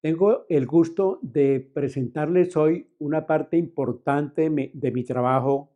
[0.00, 5.72] Tengo el gusto de presentarles hoy una parte importante de mi, trabajo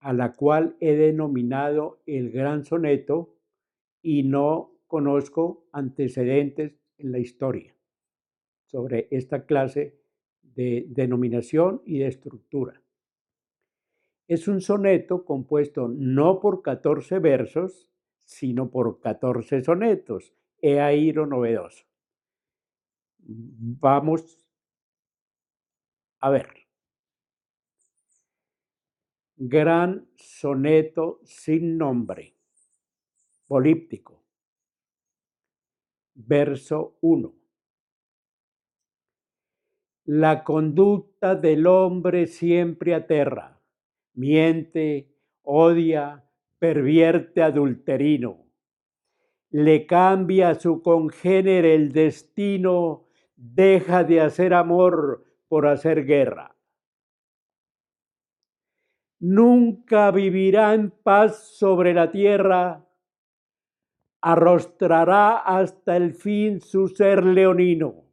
[0.00, 3.34] a la cual he denominado el gran soneto
[4.02, 7.74] y no conozco antecedentes en la historia
[8.66, 9.98] sobre esta clase
[10.42, 12.82] de denominación y de estructura.
[14.28, 17.90] Es un soneto compuesto no por 14 versos,
[18.24, 20.34] sino por 14 sonetos.
[20.60, 21.86] He ahí lo novedoso.
[23.26, 24.38] Vamos
[26.20, 26.48] a ver.
[29.36, 32.36] Gran soneto sin nombre,
[33.46, 34.22] políptico.
[36.14, 37.34] Verso 1.
[40.06, 43.60] La conducta del hombre siempre aterra,
[44.12, 48.46] miente, odia, pervierte adulterino.
[49.50, 53.03] Le cambia a su congénere el destino,
[53.36, 56.56] deja de hacer amor por hacer guerra.
[59.20, 62.86] Nunca vivirá en paz sobre la tierra,
[64.20, 68.04] arrostrará hasta el fin su ser leonino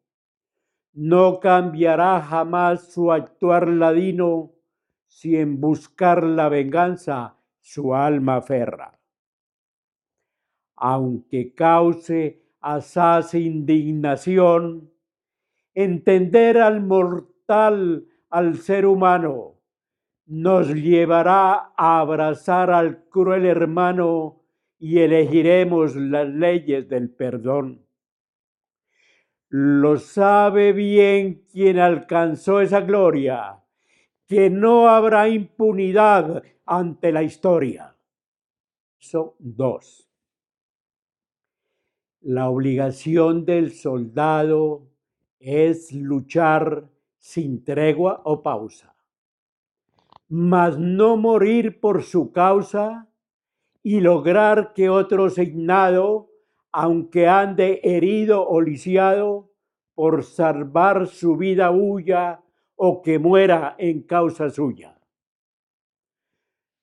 [0.93, 4.51] no cambiará jamás su actuar ladino
[5.07, 8.99] si en buscar la venganza su alma ferra.
[10.75, 14.90] Aunque cause asaz indignación,
[15.73, 19.55] entender al mortal, al ser humano,
[20.25, 24.43] nos llevará a abrazar al cruel hermano
[24.79, 27.85] y elegiremos las leyes del perdón.
[29.49, 33.61] Lo sabe bien quien alcanzó esa gloria,
[34.27, 37.97] que no habrá impunidad ante la historia.
[38.97, 40.09] Son dos.
[42.21, 44.90] La obligación del soldado
[45.41, 48.95] es luchar sin tregua o pausa,
[50.29, 53.07] mas no morir por su causa
[53.83, 56.31] y lograr que otro signado
[56.71, 59.49] aunque ande herido o lisiado,
[59.93, 62.41] por salvar su vida huya
[62.75, 64.97] o que muera en causa suya.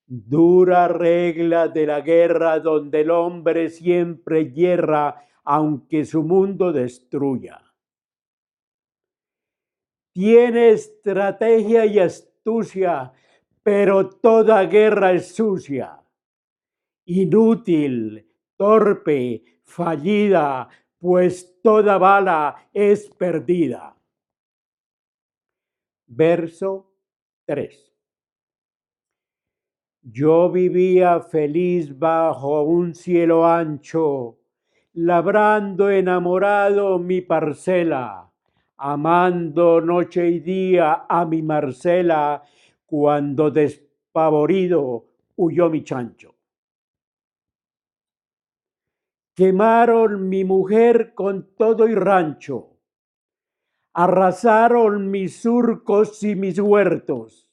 [0.07, 7.68] Dura regla de la guerra donde el hombre siempre hierra aunque su mundo destruya.
[10.13, 13.13] Tiene estrategia y astucia,
[13.63, 16.01] pero toda guerra es sucia,
[17.05, 18.27] inútil,
[18.57, 23.95] torpe, fallida, pues toda bala es perdida.
[26.07, 26.91] Verso
[27.47, 27.89] 3.
[30.03, 34.39] Yo vivía feliz bajo un cielo ancho,
[34.95, 38.28] labrando enamorado mi parcela,
[38.79, 42.43] amando noche y día a mi Marcela,
[42.87, 45.07] cuando despavorido
[45.37, 46.35] huyó mi chancho.
[49.35, 52.77] Quemaron mi mujer con todo y rancho.
[53.93, 57.49] Arrasaron mis surcos y mis huertos.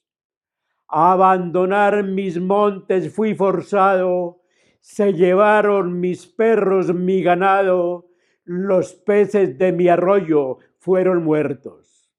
[0.88, 4.40] A abandonar mis montes fui forzado.
[4.80, 8.08] Se llevaron mis perros, mi ganado.
[8.44, 12.10] Los peces de mi arroyo fueron muertos.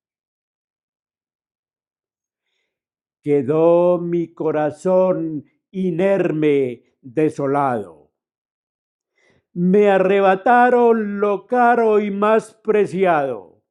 [3.24, 7.98] Quedó mi corazón inerme, desolado
[9.60, 13.64] me arrebataron lo caro y más preciado.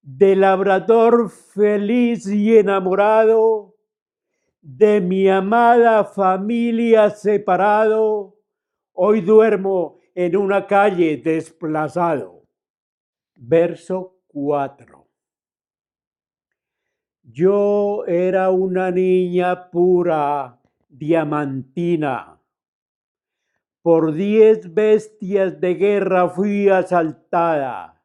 [0.00, 3.74] De labrador feliz y enamorado,
[4.60, 8.36] de mi amada familia separado,
[8.92, 12.41] hoy duermo en una calle desplazado.
[13.44, 15.08] Verso 4.
[17.22, 22.32] Yo era una niña pura, diamantina
[23.82, 28.00] por diez bestias de guerra fui asaltada.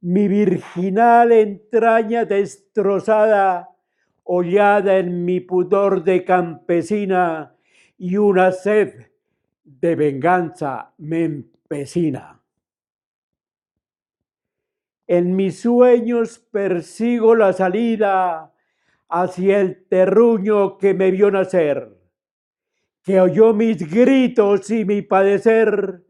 [0.00, 3.68] Mi virginal entraña destrozada,
[4.22, 7.56] hollada en mi pudor de campesina,
[7.98, 9.08] y una sed
[9.64, 12.35] de venganza me empecina.
[15.06, 18.52] En mis sueños persigo la salida
[19.08, 21.96] hacia el terruño que me vio nacer
[23.06, 26.04] que oyó mis gritos y mi padecer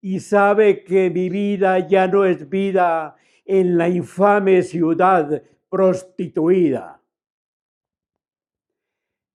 [0.00, 7.00] y sabe que mi vida ya no es vida en la infame ciudad prostituida.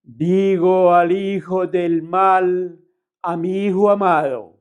[0.03, 2.77] Digo al hijo del mal,
[3.21, 4.56] a mi hijo amado,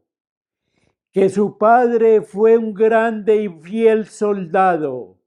[1.16, 5.18] que su padre fue un grande y fiel soldado,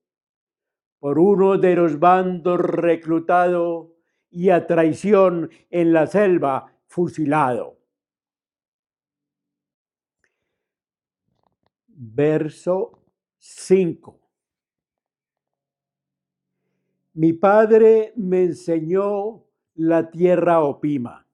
[1.00, 3.96] por uno de los bandos reclutado
[4.30, 7.80] y a traición en la selva fusilado.
[11.88, 13.02] Verso
[13.40, 14.20] 5.
[17.14, 19.44] Mi padre me enseñó
[19.74, 21.28] la tierra opima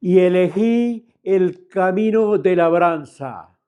[0.00, 3.58] y elegí el camino de labranza.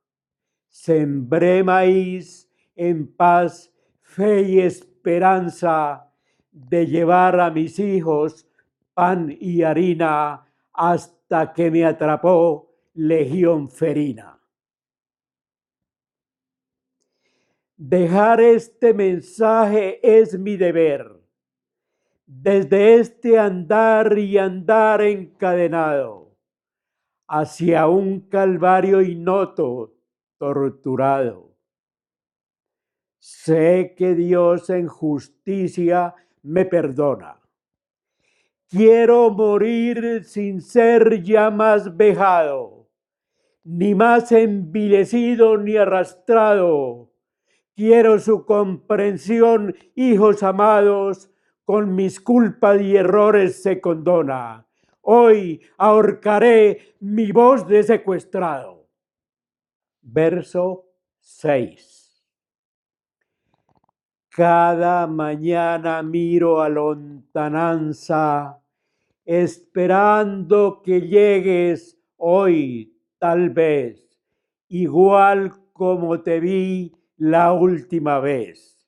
[0.68, 6.08] Sembré maíz en paz, fe y esperanza
[6.52, 8.48] de llevar a mis hijos
[8.94, 14.38] pan y harina hasta que me atrapó legión ferina.
[17.76, 21.20] Dejar este mensaje es mi deber.
[22.24, 26.27] Desde este andar y andar encadenado
[27.28, 29.94] hacia un calvario innoto,
[30.38, 31.54] torturado.
[33.18, 37.40] Sé que Dios en justicia me perdona.
[38.68, 42.88] Quiero morir sin ser ya más vejado,
[43.64, 47.08] ni más envilecido ni arrastrado
[47.78, 51.30] Quiero su comprensión, hijos amados,
[51.64, 54.67] con mis culpas y errores se condona.
[55.00, 58.88] Hoy ahorcaré mi voz de secuestrado.
[60.02, 60.86] Verso
[61.20, 61.98] 6.
[64.28, 68.62] Cada mañana miro a lontananza,
[69.24, 74.20] esperando que llegues hoy, tal vez,
[74.68, 78.78] igual como te vi la última vez.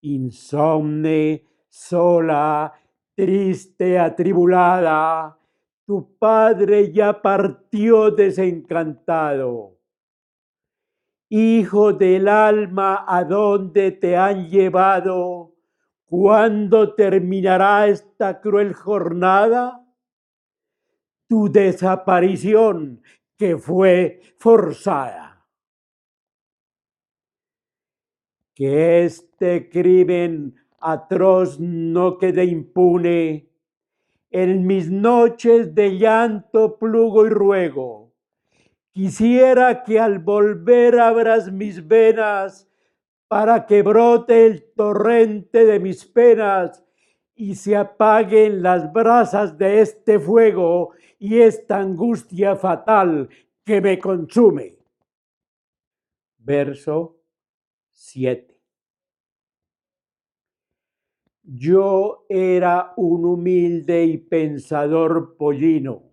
[0.00, 2.72] Insomne, sola,
[3.14, 5.38] triste, atribulada,
[5.86, 9.78] tu padre ya partió desencantado.
[11.28, 15.54] Hijo del alma, ¿a dónde te han llevado?
[16.04, 19.84] ¿Cuándo terminará esta cruel jornada?
[21.28, 23.02] Tu desaparición
[23.36, 25.34] que fue forzada.
[28.54, 33.48] que este crimen atroz no quede impune.
[34.30, 38.12] En mis noches de llanto, plugo y ruego,
[38.92, 42.68] quisiera que al volver abras mis venas
[43.28, 46.84] para que brote el torrente de mis penas
[47.34, 53.28] y se apaguen las brasas de este fuego y esta angustia fatal
[53.64, 54.76] que me consume.
[56.38, 57.16] Verso
[57.92, 58.53] 7.
[61.46, 66.04] Yo era un humilde y pensador pollino,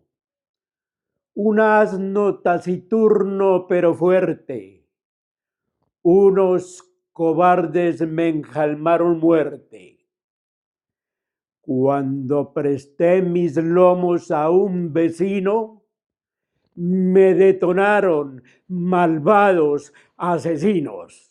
[1.36, 4.86] un asno taciturno pero fuerte.
[6.02, 6.84] Unos
[7.14, 10.06] cobardes me enjalmaron muerte.
[11.62, 15.86] Cuando presté mis lomos a un vecino,
[16.76, 21.31] me detonaron malvados asesinos.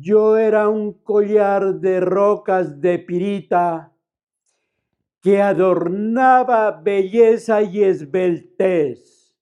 [0.00, 3.92] Yo era un collar de rocas de pirita
[5.20, 9.34] que adornaba belleza y esbeltez,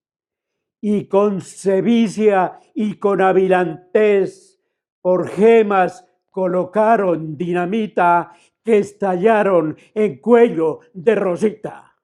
[0.81, 4.61] y con sevicia y con avilantez
[5.01, 8.33] por gemas colocaron dinamita
[8.63, 11.97] que estallaron en cuello de Rosita.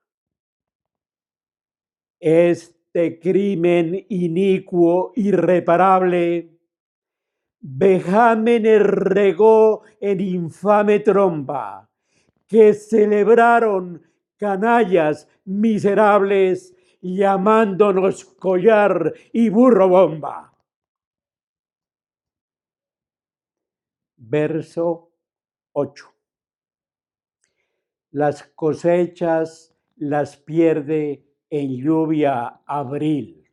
[2.19, 6.58] Este crimen inicuo, irreparable,
[7.61, 11.89] vejámenes regó en infame tromba,
[12.47, 14.03] que celebraron
[14.37, 20.55] canallas miserables llamándonos collar y burro bomba.
[24.17, 25.13] Verso
[25.73, 26.15] 8.
[28.11, 33.45] Las cosechas las pierde en lluvia abril.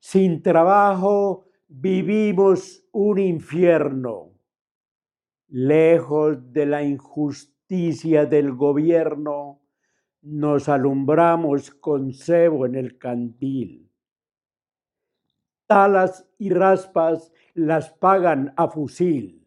[0.00, 1.46] Sin trabajo
[1.80, 4.32] vivimos un infierno,
[5.48, 9.60] lejos de la injusticia del gobierno,
[10.22, 13.90] nos alumbramos con cebo en el cantil.
[15.66, 19.44] Talas y raspas las pagan a fusil.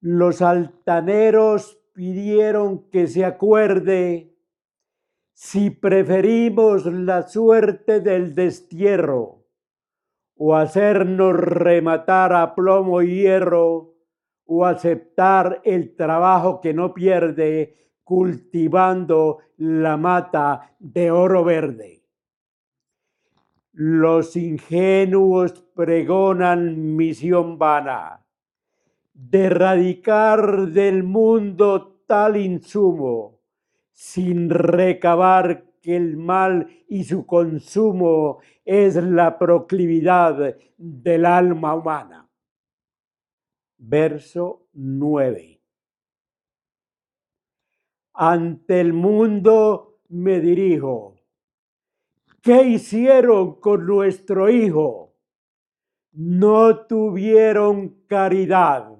[0.00, 4.36] Los altaneros pidieron que se acuerde
[5.32, 9.43] si preferimos la suerte del destierro
[10.36, 13.94] o hacernos rematar a plomo y hierro,
[14.46, 22.02] o aceptar el trabajo que no pierde cultivando la mata de oro verde.
[23.72, 28.24] Los ingenuos pregonan misión vana
[29.14, 33.40] de erradicar del mundo tal insumo,
[33.92, 42.28] sin recabar que el mal y su consumo es la proclividad del alma humana.
[43.76, 45.60] Verso 9.
[48.14, 51.16] Ante el mundo me dirijo.
[52.40, 55.14] ¿Qué hicieron con nuestro hijo?
[56.12, 58.90] No tuvieron caridad.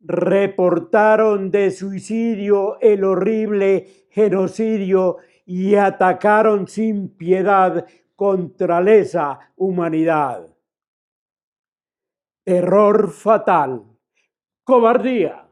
[0.00, 7.86] Reportaron de suicidio el horrible genocidio y atacaron sin piedad
[8.18, 10.44] contra lesa humanidad.
[12.42, 13.84] Terror fatal,
[14.64, 15.48] cobardía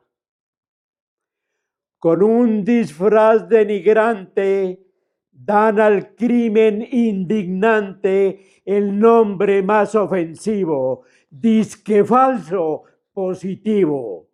[2.01, 4.83] con un disfraz denigrante,
[5.31, 12.83] dan al crimen indignante el nombre más ofensivo, disque falso
[13.13, 14.27] positivo.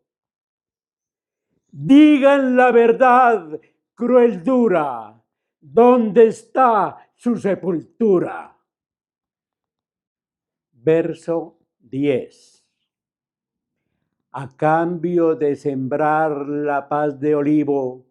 [1.70, 3.60] Digan la verdad,
[3.94, 5.22] cruel dura,
[5.60, 8.58] ¿dónde está su sepultura?
[10.72, 12.64] Verso 10
[14.32, 18.06] a cambio de sembrar la paz de olivo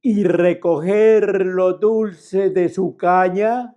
[0.00, 3.76] y recoger lo dulce de su caña,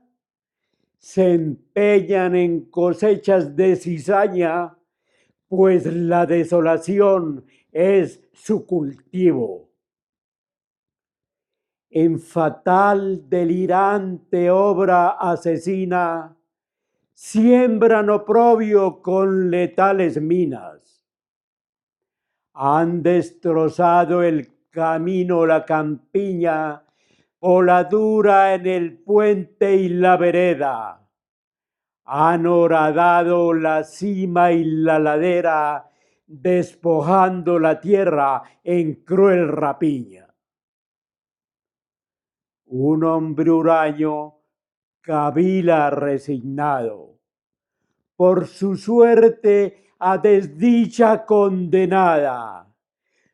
[1.00, 4.78] se empeñan en cosechas de cizaña,
[5.50, 7.44] pues la desolación
[7.74, 9.69] es su cultivo.
[11.90, 16.36] En fatal, delirante obra asesina,
[17.14, 20.80] siembran oprobio con letales minas
[22.62, 26.84] han destrozado el camino, la campiña,
[27.40, 31.08] o la dura en el puente y la vereda.
[32.04, 35.90] Han horadado la cima y la ladera,
[36.28, 40.29] despojando la tierra en cruel rapiña.
[42.72, 44.36] Un hombre huraño
[45.02, 47.18] cavila resignado.
[48.16, 52.72] Por su suerte a desdicha condenada.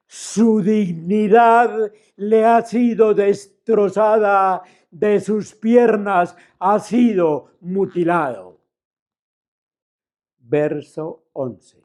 [0.08, 8.62] Su dignidad le ha sido destrozada, de sus piernas ha sido mutilado.
[10.38, 11.84] Verso 11.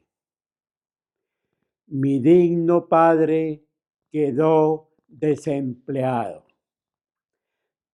[1.87, 3.65] Mi digno padre
[4.09, 6.50] quedó desempleado.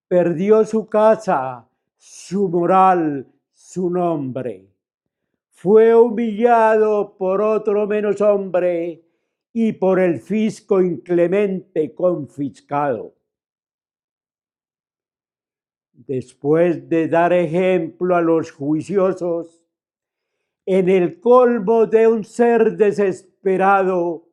[0.07, 4.67] Perdió su casa, su moral, su nombre
[5.57, 9.03] fue humillado por otro menos hombre
[9.51, 13.15] y por el fisco inclemente confiscado.
[15.93, 19.65] Después de dar ejemplo a los juiciosos,
[20.63, 24.27] en el colmo de un ser desesperado,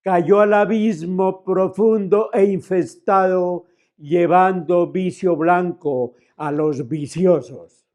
[0.00, 3.66] cayó al abismo profundo e infestado,
[4.00, 7.86] llevando vicio blanco a los viciosos.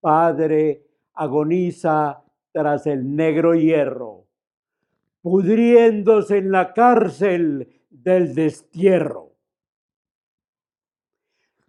[0.00, 4.26] Padre agoniza tras el negro hierro,
[5.20, 9.36] pudriéndose en la cárcel del destierro.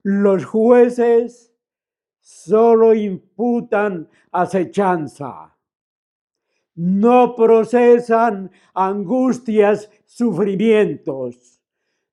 [0.02, 1.54] Los jueces
[2.20, 5.53] solo imputan acechanza,
[6.76, 11.62] no procesan angustias, sufrimientos,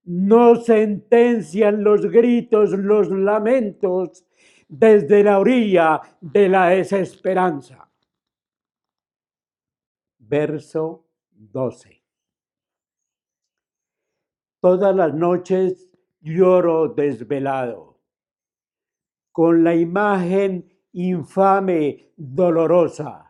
[0.05, 4.25] no sentencian los gritos, los lamentos,
[4.69, 7.91] desde la orilla de la desesperanza.
[10.19, 12.03] Verso 12.
[14.61, 15.91] Todas las noches
[16.21, 17.99] lloro desvelado,
[19.33, 23.30] con la imagen infame, dolorosa,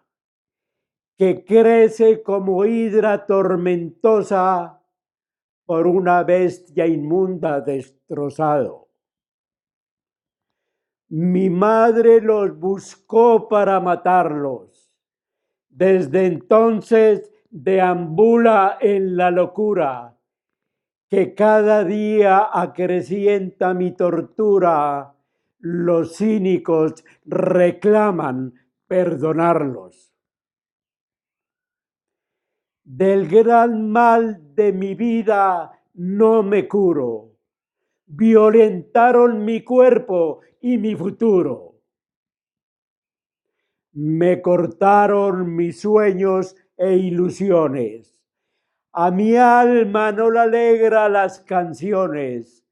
[1.21, 4.81] que crece como hidra tormentosa
[5.67, 8.91] por una bestia inmunda destrozado
[11.11, 14.93] mi madre los buscó para matarlos.
[15.69, 20.17] Desde entonces deambula en la locura,
[21.09, 25.13] que cada día acrecienta mi tortura.
[25.59, 28.55] Los cínicos reclaman
[28.87, 30.10] perdonarlos.
[32.93, 37.37] Del gran mal de mi vida no me curo.
[38.07, 41.77] Violentaron mi cuerpo y mi futuro.
[43.93, 48.21] Me cortaron mis sueños e ilusiones.
[48.93, 52.67] A mi alma no la alegra las canciones.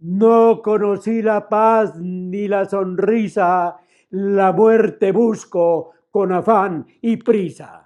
[0.00, 3.76] No conocí la paz ni la sonrisa,
[4.10, 7.81] la muerte busco con afán y prisa.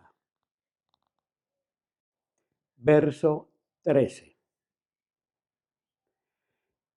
[2.76, 3.50] Verso
[3.82, 4.36] 13.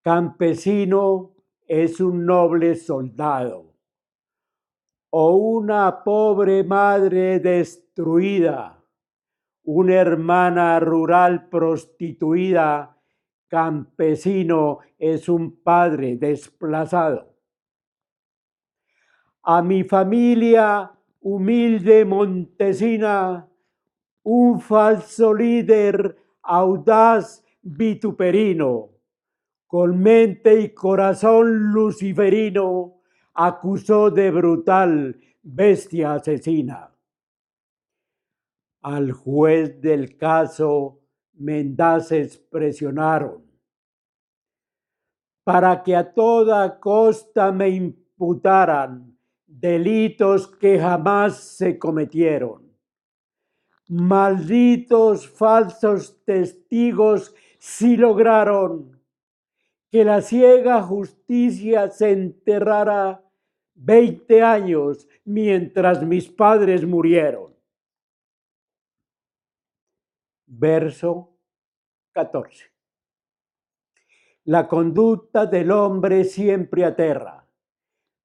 [0.01, 1.35] Campesino
[1.67, 3.69] es un noble soldado
[5.11, 8.83] o una pobre madre destruida,
[9.63, 12.95] una hermana rural prostituida,
[13.47, 17.35] campesino es un padre desplazado.
[19.41, 23.48] A mi familia humilde montesina,
[24.31, 28.91] un falso líder audaz vituperino,
[29.65, 33.01] con mente y corazón luciferino,
[33.33, 36.95] acusó de brutal bestia asesina.
[38.83, 41.01] Al juez del caso
[41.33, 43.43] mendaces presionaron
[45.43, 49.17] para que a toda costa me imputaran
[49.47, 52.68] delitos que jamás se cometieron.
[53.89, 59.01] Malditos falsos testigos si lograron
[59.89, 63.23] que la ciega justicia se enterrara
[63.73, 67.55] veinte años mientras mis padres murieron.
[70.45, 71.35] Verso
[72.11, 72.65] 14.
[74.45, 77.47] La conducta del hombre siempre aterra,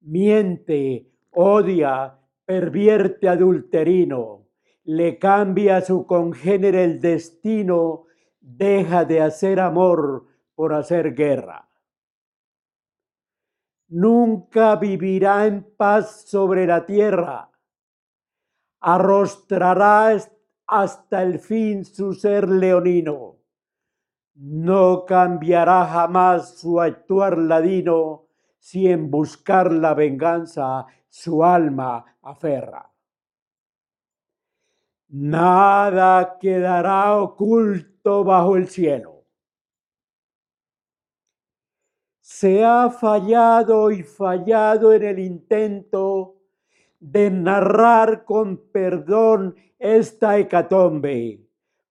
[0.00, 4.43] miente, odia, pervierte adulterino,
[4.84, 8.04] le cambia a su congénere el destino,
[8.40, 11.68] deja de hacer amor, por hacer guerra.
[13.88, 17.50] Nunca vivirá en paz sobre la tierra.
[18.80, 20.16] Arrostrará
[20.66, 23.38] hasta el fin su ser leonino.
[24.34, 28.26] No cambiará jamás su actuar ladino
[28.58, 32.93] si en buscar la venganza su alma aferra.
[35.08, 39.14] Nada quedará oculto bajo el cielo
[42.44, 46.34] se ha fallado y fallado en el intento
[46.98, 51.40] de narrar con perdón esta hecatombe,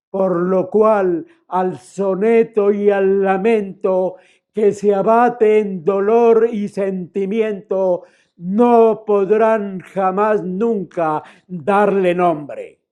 [0.09, 4.17] por lo cual al soneto y al lamento
[4.51, 8.03] que se abate en dolor y sentimiento,
[8.35, 12.82] no podrán jamás nunca darle nombre.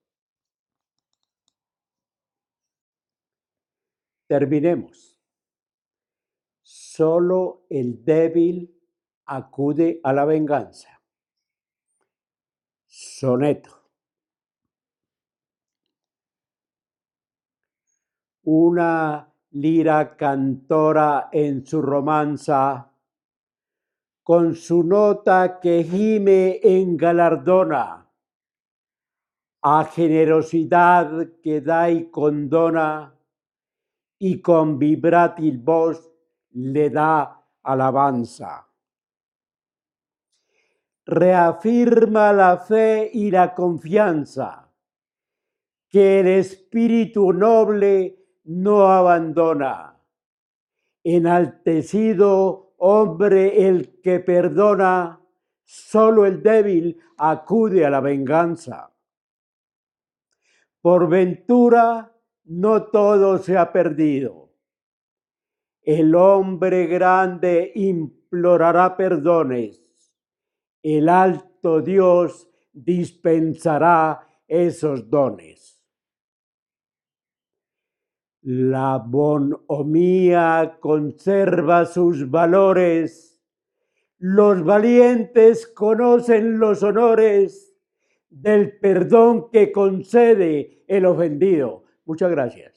[4.32, 5.20] Terminemos.
[6.62, 8.74] Solo el débil
[9.26, 10.88] acude a la venganza.
[12.86, 13.90] Soneto.
[18.44, 22.90] Una lira cantora en su romanza,
[24.22, 28.10] con su nota que gime en galardona,
[29.60, 33.18] a generosidad que da y condona,
[34.24, 36.08] y con vibrátil voz
[36.52, 38.68] le da alabanza.
[41.04, 44.72] Reafirma la fe y la confianza
[45.88, 49.98] que el espíritu noble no abandona.
[51.02, 55.20] Enaltecido hombre el que perdona,
[55.64, 58.88] solo el débil acude a la venganza.
[60.80, 62.11] Por ventura,
[62.44, 64.42] no todo se ha perdido
[65.84, 69.82] el hombre grande implorará perdones.
[70.80, 75.80] El alto Dios dispensará esos dones.
[78.42, 83.40] La bonomía conserva sus valores.
[84.18, 87.76] Los valientes conocen los honores
[88.30, 91.81] del perdón que concede el ofendido.
[92.06, 92.71] Muchas gracias.